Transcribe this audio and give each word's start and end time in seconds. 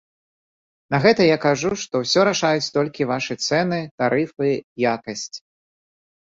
На 0.93 0.97
гэта 1.03 1.27
я 1.27 1.35
кажу, 1.43 1.69
што 1.81 2.01
ўсё 2.03 2.23
рашаюць 2.29 2.71
толькі 2.79 3.07
вашы 3.11 3.33
цэны, 3.49 3.79
тарыфы, 4.01 4.49
якасць. 4.95 5.29